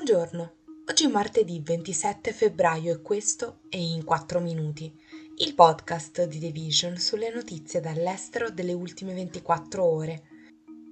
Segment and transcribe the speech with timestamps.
[0.00, 0.52] Buongiorno,
[0.88, 4.96] oggi è martedì 27 febbraio e questo è In 4 Minuti,
[5.38, 10.22] il podcast di The Vision sulle notizie dall'estero delle ultime 24 ore.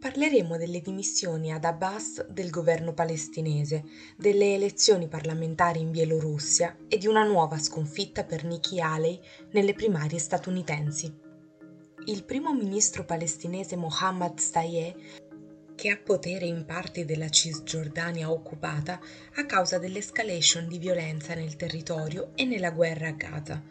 [0.01, 3.85] Parleremo delle dimissioni ad Abbas del governo palestinese,
[4.17, 9.21] delle elezioni parlamentari in Bielorussia e di una nuova sconfitta per Nikki Haley
[9.53, 11.15] nelle primarie statunitensi.
[12.07, 14.95] Il primo ministro palestinese Mohammad Stayeh
[15.77, 18.99] che ha potere in parti della Cisgiordania occupata
[19.35, 23.63] a causa dell'escalation di violenza nel territorio e nella guerra a Gaza.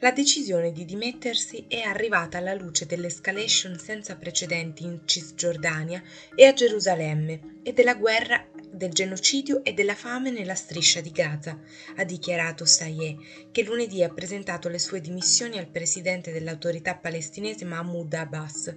[0.00, 6.00] La decisione di dimettersi è arrivata alla luce dell'escalation senza precedenti in Cisgiordania
[6.36, 11.58] e a Gerusalemme e della guerra del genocidio e della fame nella striscia di Gaza,
[11.96, 13.16] ha dichiarato Sayeh,
[13.50, 18.72] che lunedì ha presentato le sue dimissioni al presidente dell'autorità palestinese Mahmoud Abbas.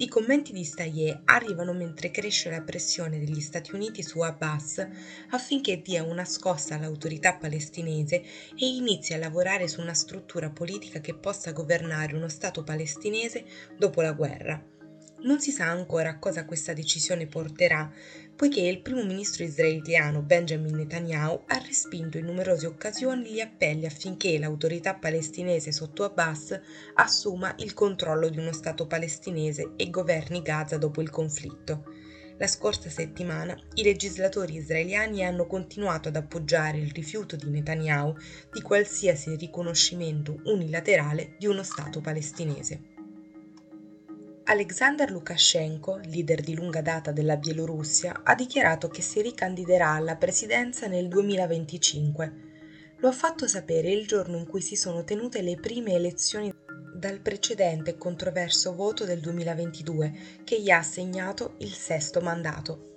[0.00, 4.86] I commenti di Stayé arrivano mentre cresce la pressione degli Stati Uniti su Abbas
[5.30, 8.22] affinché dia una scossa all'autorità palestinese
[8.54, 13.44] e inizi a lavorare su una struttura politica che possa governare uno Stato palestinese
[13.76, 14.77] dopo la guerra.
[15.20, 17.90] Non si sa ancora cosa questa decisione porterà,
[18.36, 24.38] poiché il primo ministro israeliano Benjamin Netanyahu ha respinto in numerose occasioni gli appelli affinché
[24.38, 26.60] l'autorità palestinese sotto Abbas
[26.94, 31.82] assuma il controllo di uno Stato palestinese e governi Gaza dopo il conflitto.
[32.36, 38.14] La scorsa settimana i legislatori israeliani hanno continuato ad appoggiare il rifiuto di Netanyahu
[38.52, 42.97] di qualsiasi riconoscimento unilaterale di uno Stato palestinese.
[44.50, 50.86] Alexander Lukashenko, leader di lunga data della Bielorussia, ha dichiarato che si ricandiderà alla presidenza
[50.86, 52.32] nel 2025.
[52.96, 56.50] Lo ha fatto sapere il giorno in cui si sono tenute le prime elezioni
[56.94, 62.96] dal precedente e controverso voto del 2022 che gli ha assegnato il sesto mandato.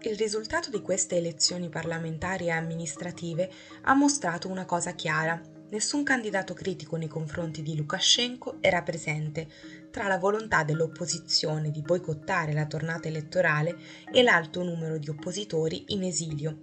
[0.00, 3.48] Il risultato di queste elezioni parlamentari e amministrative
[3.82, 5.40] ha mostrato una cosa chiara
[5.74, 9.48] nessun candidato critico nei confronti di Lukashenko era presente,
[9.90, 13.76] tra la volontà dell'opposizione di boicottare la tornata elettorale
[14.12, 16.60] e l'alto numero di oppositori in esilio.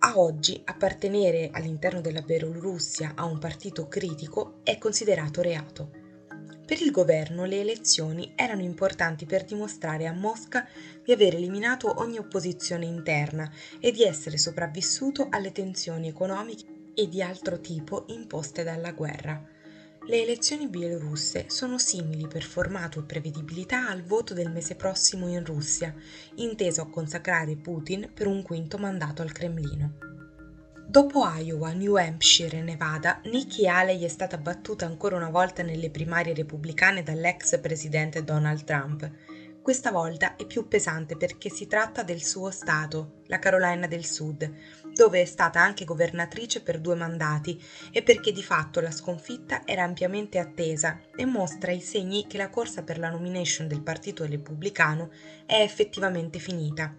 [0.00, 6.04] A oggi appartenere all'interno della Bielorussia a un partito critico è considerato reato.
[6.66, 10.68] Per il governo le elezioni erano importanti per dimostrare a Mosca
[11.02, 13.50] di aver eliminato ogni opposizione interna
[13.80, 19.40] e di essere sopravvissuto alle tensioni economiche e di altro tipo imposte dalla guerra.
[20.08, 25.44] Le elezioni bielorusse sono simili per formato e prevedibilità al voto del mese prossimo in
[25.44, 25.94] Russia,
[26.36, 29.98] inteso a consacrare Putin per un quinto mandato al Cremlino.
[30.88, 35.90] Dopo Iowa, New Hampshire e Nevada, Nikki Haley è stata battuta ancora una volta nelle
[35.90, 39.10] primarie repubblicane dall'ex presidente Donald Trump
[39.66, 44.48] questa volta è più pesante perché si tratta del suo stato, la Carolina del Sud,
[44.96, 47.62] dove è stata anche governatrice per due mandati
[47.92, 52.48] e perché di fatto la sconfitta era ampiamente attesa e mostra i segni che la
[52.48, 55.10] corsa per la nomination del Partito Repubblicano
[55.44, 56.96] è effettivamente finita.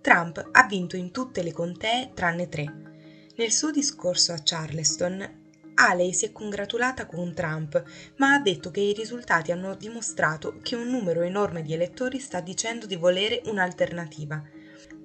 [0.00, 2.90] Trump ha vinto in tutte le contee tranne tre.
[3.36, 5.40] Nel suo discorso a Charleston
[5.74, 7.82] Haley si è congratulata con Trump,
[8.16, 12.40] ma ha detto che i risultati hanno dimostrato che un numero enorme di elettori sta
[12.40, 14.42] dicendo di volere un'alternativa.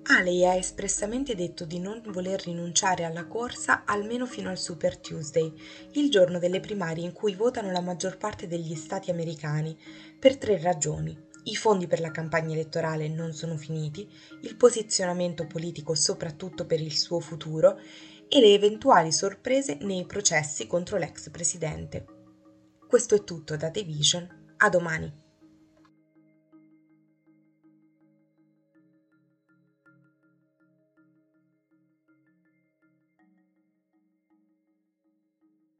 [0.03, 5.53] Haley ha espressamente detto di non voler rinunciare alla corsa almeno fino al Super Tuesday,
[5.93, 9.77] il giorno delle primarie in cui votano la maggior parte degli stati americani,
[10.17, 11.25] per tre ragioni.
[11.43, 14.09] I fondi per la campagna elettorale non sono finiti,
[14.41, 17.77] il posizionamento politico soprattutto per il suo futuro
[18.29, 22.05] e le eventuali sorprese nei processi contro l'ex presidente.
[22.87, 25.25] Questo è tutto da The Vision, a domani.